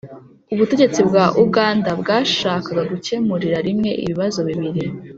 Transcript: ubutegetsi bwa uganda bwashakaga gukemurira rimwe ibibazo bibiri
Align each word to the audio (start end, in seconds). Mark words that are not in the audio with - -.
ubutegetsi 0.53 0.99
bwa 1.07 1.25
uganda 1.43 1.89
bwashakaga 2.01 2.81
gukemurira 2.91 3.57
rimwe 3.67 3.89
ibibazo 4.03 4.39
bibiri 4.47 4.83